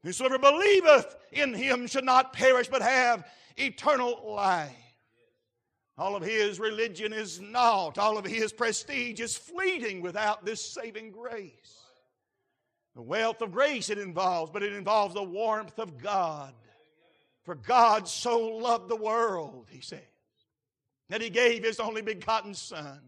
[0.03, 3.25] Whosoever believeth in him should not perish but have
[3.57, 4.71] eternal life.
[5.97, 7.97] All of his religion is naught.
[7.97, 11.79] All of his prestige is fleeting without this saving grace.
[12.95, 16.53] The wealth of grace it involves, but it involves the warmth of God.
[17.43, 19.99] For God so loved the world, he says,
[21.09, 23.01] that he gave his only begotten Son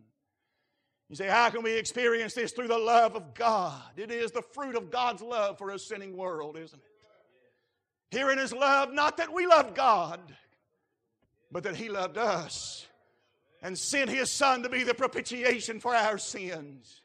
[1.09, 3.81] you say, how can we experience this through the love of God?
[3.95, 8.15] It is the fruit of God's love for a sinning world, isn't it?
[8.17, 10.19] Herein is love, not that we loved God,
[11.51, 12.87] but that He loved us
[13.61, 17.01] and sent His Son to be the propitiation for our sins.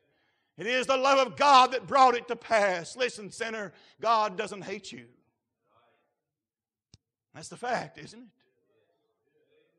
[0.56, 2.96] It is the love of God that brought it to pass.
[2.96, 5.06] Listen, sinner, God doesn't hate you.
[7.34, 8.26] That's the fact, isn't it?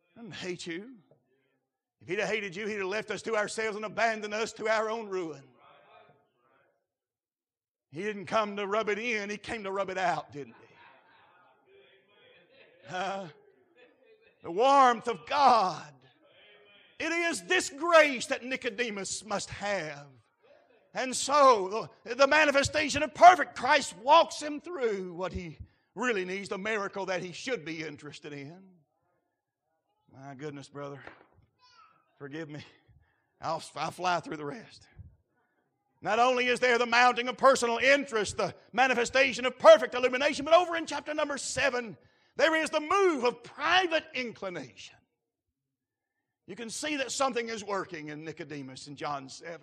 [0.08, 0.90] He doesn't hate you.
[2.02, 4.68] If he'd have hated you, he'd have left us to ourselves and abandoned us to
[4.68, 5.44] our own ruin.
[7.92, 10.68] He didn't come to rub it in, he came to rub it out, didn't he?
[12.96, 13.28] Uh,
[14.44, 15.94] the warmth of God.
[17.00, 20.06] It is this grace that Nicodemus must have.
[20.94, 25.58] And so, the, the manifestation of perfect Christ walks him through what he
[25.96, 28.62] really needs, the miracle that he should be interested in.
[30.14, 31.00] My goodness, brother.
[32.22, 32.64] Forgive me.
[33.42, 34.86] I'll, I'll fly through the rest.
[36.04, 40.54] Not only is there the mounting of personal interest, the manifestation of perfect illumination, but
[40.54, 41.98] over in chapter number seven,
[42.36, 44.98] there is the move of private inclination.
[46.46, 49.60] You can see that something is working in Nicodemus in John 7.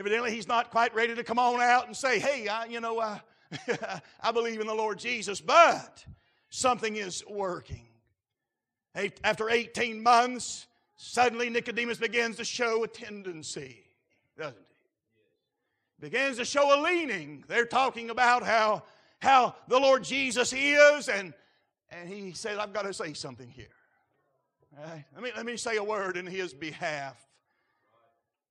[0.00, 2.98] Evidently, he's not quite ready to come on out and say, Hey, I, you know,
[2.98, 3.20] I,
[4.20, 6.04] I believe in the Lord Jesus, but
[6.50, 7.86] something is working.
[9.22, 10.66] After 18 months,
[10.96, 13.84] Suddenly, Nicodemus begins to show a tendency,
[14.36, 16.08] doesn't he?
[16.08, 17.44] Begins to show a leaning.
[17.48, 18.82] They're talking about how,
[19.20, 21.32] how the Lord Jesus is, and,
[21.90, 23.66] and he said, I've got to say something here.
[24.76, 25.04] Right?
[25.14, 27.16] Let, me, let me say a word in his behalf.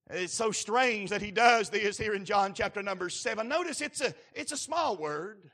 [0.09, 3.47] It's so strange that he does this here in John chapter number 7.
[3.47, 5.49] Notice it's a, it's a small word,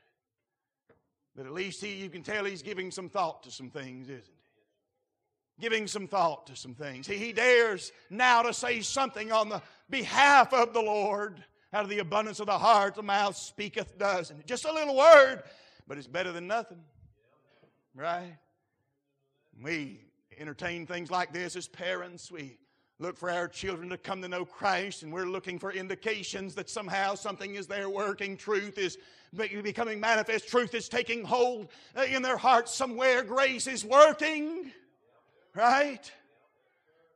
[1.36, 4.37] but at least he, you can tell he's giving some thought to some things, isn't
[5.60, 7.06] giving some thought to some things.
[7.06, 11.42] He, he dares now to say something on the behalf of the Lord.
[11.72, 14.30] Out of the abundance of the heart, the mouth speaketh, does.
[14.30, 14.46] And?
[14.46, 15.42] Just a little word,
[15.86, 16.78] but it's better than nothing.
[17.94, 18.36] Right?
[19.62, 20.00] We
[20.38, 22.32] entertain things like this as parents.
[22.32, 22.56] We
[22.98, 26.70] look for our children to come to know Christ, and we're looking for indications that
[26.70, 28.36] somehow something is there working.
[28.36, 28.96] Truth is
[29.34, 30.48] becoming manifest.
[30.48, 33.22] Truth is taking hold uh, in their hearts somewhere.
[33.22, 34.72] Grace is working.
[35.54, 36.10] Right?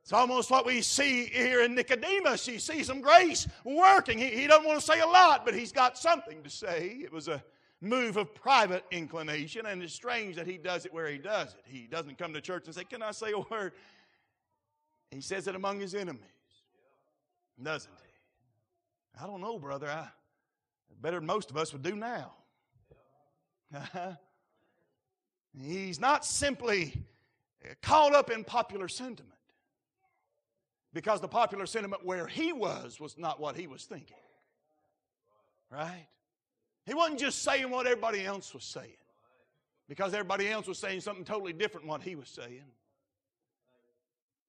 [0.02, 2.44] It's almost what we see here in Nicodemus.
[2.44, 4.18] He sees some grace working.
[4.18, 6.98] He, he doesn't want to say a lot, but he's got something to say.
[7.02, 7.42] It was a
[7.80, 11.62] move of private inclination, and it's strange that he does it where he does it.
[11.64, 13.74] He doesn't come to church and say, Can I say a word?
[15.12, 16.22] He says it among his enemies,
[17.62, 19.22] doesn't he?
[19.22, 19.88] I don't know, brother.
[19.88, 20.08] I,
[21.00, 22.32] better than most of us would do now.
[25.60, 26.94] He's not simply
[27.80, 29.38] caught up in popular sentiment
[30.92, 34.16] because the popular sentiment where he was was not what he was thinking.
[35.70, 36.06] Right?
[36.84, 38.96] He wasn't just saying what everybody else was saying
[39.88, 42.64] because everybody else was saying something totally different from what he was saying.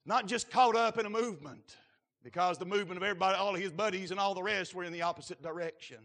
[0.06, 1.78] Not just caught up in a movement
[2.24, 4.92] because the movement of everybody, all of his buddies and all the rest were in
[4.92, 6.00] the opposite direction.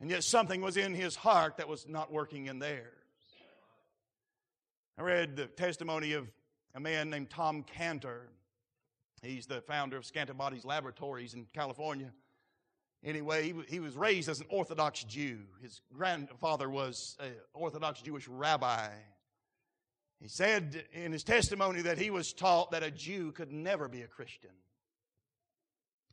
[0.00, 3.01] And yet something was in his heart that was not working in theirs.
[4.98, 6.28] I read the testimony of
[6.74, 8.28] a man named Tom Cantor.
[9.22, 12.12] He's the founder of Scantibodies Laboratories in California.
[13.02, 15.38] Anyway, he, he was raised as an Orthodox Jew.
[15.62, 18.88] His grandfather was an Orthodox Jewish rabbi.
[20.20, 24.02] He said in his testimony that he was taught that a Jew could never be
[24.02, 24.50] a Christian.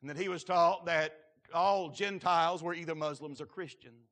[0.01, 1.15] And that he was taught that
[1.53, 4.07] all Gentiles were either Muslims or Christians.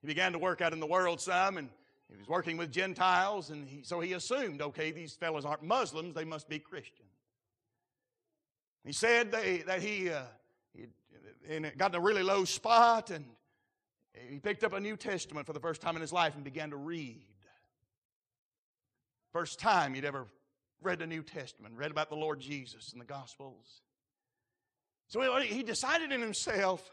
[0.00, 1.68] He began to work out in the world some, and
[2.10, 6.14] he was working with Gentiles, and he, so he assumed, okay, these fellows aren't Muslims,
[6.14, 7.02] they must be Christians.
[8.84, 10.22] He said they, that he, uh,
[10.72, 10.86] he
[11.76, 13.24] got in a really low spot, and
[14.30, 16.70] he picked up a New Testament for the first time in his life and began
[16.70, 17.24] to read.
[19.32, 20.26] First time he'd ever
[20.80, 23.82] read the New Testament, read about the Lord Jesus and the Gospels.
[25.08, 26.90] So he decided in himself,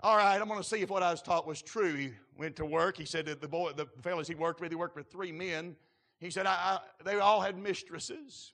[0.00, 1.94] all right, I'm going to see if what I was taught was true.
[1.94, 2.96] He went to work.
[2.96, 5.76] He said that the boy, the fellows he worked with, he worked with three men.
[6.18, 8.52] He said I, I, they all had mistresses,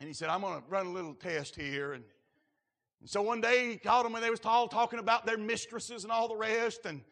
[0.00, 1.92] and he said I'm going to run a little test here.
[1.92, 2.04] And,
[3.00, 6.04] and so one day he called them, and they was all talking about their mistresses
[6.04, 6.86] and all the rest.
[6.86, 7.02] And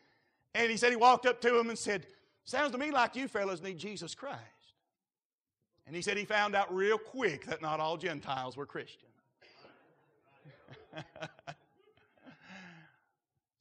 [0.55, 2.07] and he said he walked up to them and said,
[2.45, 4.41] "Sounds to me like you fellows need Jesus Christ."
[5.87, 9.13] And he said he found out real quick that not all Gentiles were Christians.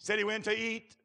[0.04, 0.97] said he went to eat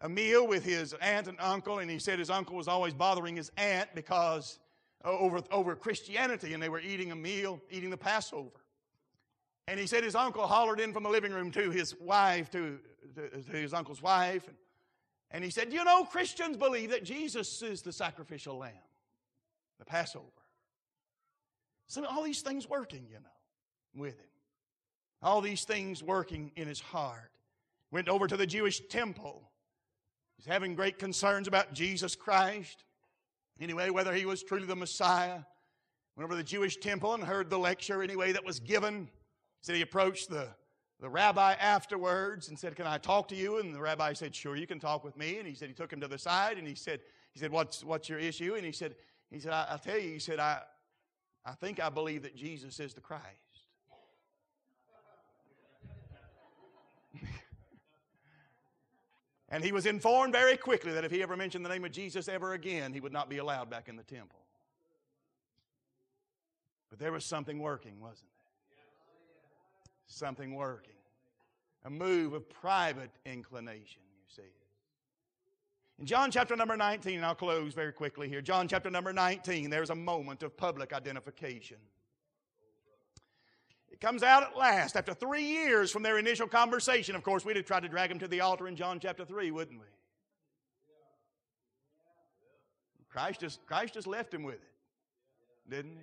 [0.00, 3.34] a meal with his aunt and uncle, and he said his uncle was always bothering
[3.34, 4.60] his aunt because
[5.04, 8.60] over, over Christianity, and they were eating a meal, eating the Passover.
[9.66, 12.78] And he said his uncle hollered in from the living room to his wife, to,
[13.16, 14.56] to, to his uncle's wife, and,
[15.32, 18.72] and he said, You know, Christians believe that Jesus is the sacrificial lamb,
[19.80, 20.24] the Passover.
[21.88, 24.26] So all these things working, you know, with him.
[25.22, 27.32] All these things working in his heart.
[27.90, 29.50] Went over to the Jewish temple.
[30.36, 32.84] He's having great concerns about Jesus Christ.
[33.60, 35.40] Anyway, whether he was truly the Messiah.
[36.16, 39.08] Went over to the Jewish temple and heard the lecture anyway that was given.
[39.62, 40.48] Said he approached the,
[41.00, 43.58] the rabbi afterwards and said, Can I talk to you?
[43.58, 45.38] And the rabbi said, Sure, you can talk with me.
[45.38, 47.00] And he said he took him to the side and he said,
[47.34, 48.54] he said, What's what's your issue?
[48.54, 48.94] And he said,
[49.30, 50.60] he said, I, will tell you, he said, I
[51.44, 53.24] I think I believe that Jesus is the Christ.
[59.48, 62.28] and he was informed very quickly that if he ever mentioned the name of Jesus
[62.28, 64.40] ever again, he would not be allowed back in the temple.
[66.90, 68.76] But there was something working, wasn't there?
[70.06, 70.94] Something working.
[71.84, 74.42] A move of private inclination, you see.
[75.98, 78.40] In John chapter number 19, and I'll close very quickly here.
[78.40, 81.78] John chapter number 19, there's a moment of public identification.
[84.00, 87.16] It comes out at last after three years from their initial conversation.
[87.16, 89.50] Of course, we'd have tried to drag him to the altar in John chapter 3,
[89.50, 89.86] wouldn't we?
[93.08, 94.70] Christ just, Christ just left him with it,
[95.68, 96.02] didn't he?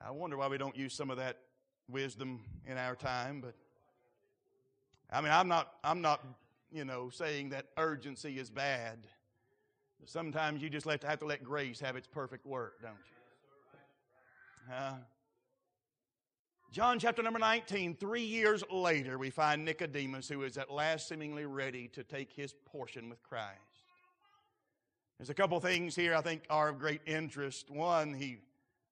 [0.00, 1.38] I wonder why we don't use some of that
[1.88, 3.54] wisdom in our time, but
[5.10, 6.24] I mean, I'm not, I'm not
[6.72, 9.06] you know, saying that urgency is bad.
[10.04, 12.92] Sometimes you just have to, have to let grace have its perfect work, don't
[14.68, 14.74] you?
[14.74, 14.94] Uh,
[16.72, 21.46] John chapter number 19, three years later, we find Nicodemus, who is at last seemingly
[21.46, 23.60] ready to take his portion with Christ.
[25.18, 27.70] There's a couple things here I think are of great interest.
[27.70, 28.38] One, he,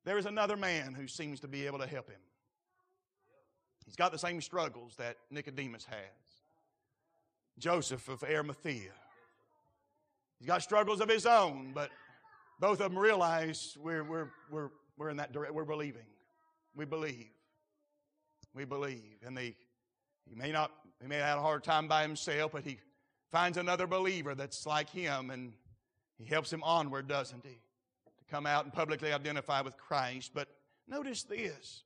[0.05, 2.21] there is another man who seems to be able to help him.
[3.85, 5.99] He's got the same struggles that Nicodemus has.
[7.59, 8.93] Joseph of Arimathea.
[10.39, 11.91] He's got struggles of his own, but
[12.61, 15.55] both of them realize we're, we're, we're, we're in that direction.
[15.55, 16.07] We're believing.
[16.75, 17.34] We believe.
[18.55, 19.19] We believe.
[19.27, 19.57] And they,
[20.29, 22.79] he may not, he may have had a hard time by himself, but he
[23.31, 25.53] finds another believer that's like him and
[26.19, 27.55] he helps him onward, doesn't he?
[27.55, 30.31] To come out and publicly identify with Christ.
[30.33, 30.49] But
[30.87, 31.83] notice this.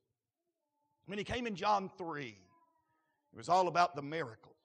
[1.07, 4.55] When he came in John 3, it was all about the miracles.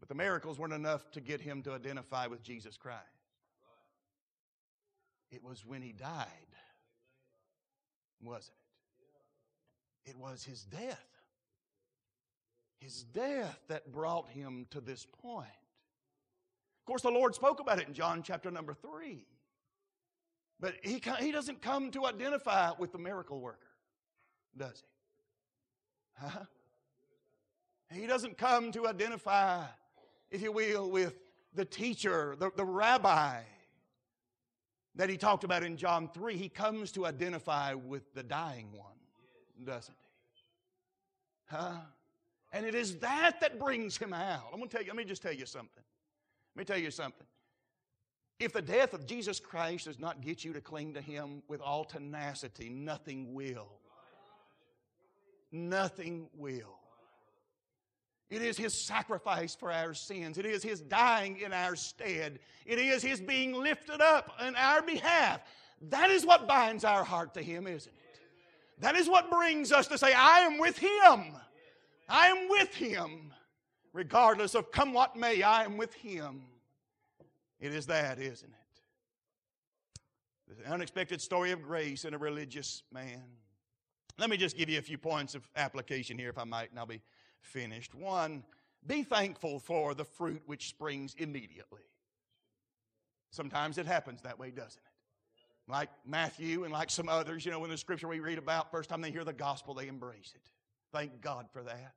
[0.00, 3.02] But the miracles weren't enough to get him to identify with Jesus Christ.
[5.30, 6.26] It was when he died,
[8.22, 8.67] wasn't it?
[10.08, 11.04] It was his death.
[12.78, 15.46] His death that brought him to this point.
[15.46, 19.26] Of course, the Lord spoke about it in John chapter number 3.
[20.60, 23.68] But he, he doesn't come to identify with the miracle worker,
[24.56, 26.26] does he?
[26.26, 26.44] Huh?
[27.92, 29.64] He doesn't come to identify,
[30.30, 31.14] if you will, with
[31.54, 33.40] the teacher, the, the rabbi
[34.96, 36.36] that he talked about in John 3.
[36.36, 38.97] He comes to identify with the dying one,
[39.64, 41.56] doesn't he?
[41.56, 41.80] Huh?
[42.52, 44.44] And it is that that brings him out.
[44.52, 45.82] I'm going to tell you, let me just tell you something.
[46.56, 47.26] Let me tell you something.
[48.40, 51.60] If the death of Jesus Christ does not get you to cling to him with
[51.60, 53.68] all tenacity, nothing will.
[55.50, 56.78] Nothing will.
[58.30, 60.36] It is His sacrifice for our sins.
[60.36, 62.40] It is His dying in our stead.
[62.66, 65.40] It is His being lifted up in our behalf.
[65.88, 67.98] That is what binds our heart to Him, isn't it?
[68.80, 71.34] That is what brings us to say, I am with Him.
[72.08, 73.32] I am with him.
[73.92, 76.42] Regardless of come what may, I am with him.
[77.60, 78.54] It is that, isn't it?
[80.64, 83.22] The unexpected story of grace in a religious man.
[84.18, 86.78] Let me just give you a few points of application here, if I might, and
[86.78, 87.02] I'll be
[87.40, 87.94] finished.
[87.94, 88.42] One,
[88.86, 91.82] be thankful for the fruit which springs immediately.
[93.30, 94.97] Sometimes it happens that way, doesn't it?
[95.68, 98.88] Like Matthew and like some others, you know, in the scripture we read about, first
[98.88, 100.40] time they hear the gospel, they embrace it.
[100.92, 101.92] Thank God for that.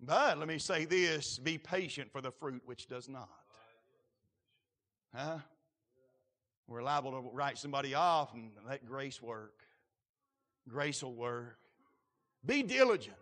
[0.00, 3.28] But let me say this be patient for the fruit which does not.
[5.12, 5.38] Huh?
[6.68, 9.54] We're liable to write somebody off and let grace work.
[10.68, 11.58] Grace will work.
[12.44, 13.16] Be diligent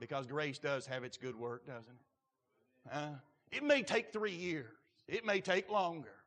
[0.00, 2.90] because grace does have its good work, doesn't it?
[2.90, 3.08] Huh?
[3.52, 4.66] It may take three years,
[5.06, 6.17] it may take longer.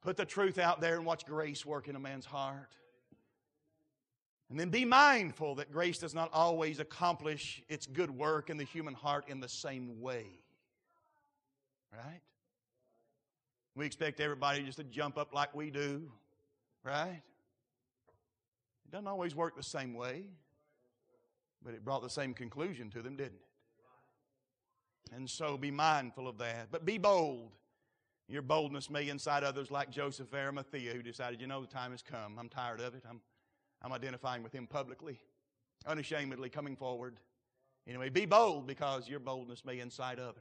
[0.00, 2.70] Put the truth out there and watch grace work in a man's heart.
[4.50, 8.64] And then be mindful that grace does not always accomplish its good work in the
[8.64, 10.26] human heart in the same way.
[11.92, 12.20] Right?
[13.74, 16.10] We expect everybody just to jump up like we do.
[16.82, 17.22] Right?
[18.86, 20.24] It doesn't always work the same way,
[21.62, 25.14] but it brought the same conclusion to them, didn't it?
[25.14, 26.68] And so be mindful of that.
[26.70, 27.50] But be bold.
[28.28, 32.02] Your boldness may incite others like Joseph Arimathea, who decided, you know, the time has
[32.02, 32.38] come.
[32.38, 33.04] I'm tired of it.
[33.08, 33.20] I'm
[33.82, 35.20] I'm identifying with him publicly,
[35.86, 37.20] unashamedly coming forward.
[37.86, 40.34] Anyway, be bold because your boldness may incite others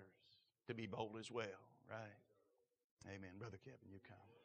[0.67, 1.45] to be bold as well,
[1.89, 3.07] right?
[3.07, 3.31] Amen.
[3.39, 4.36] Brother Kevin, you come.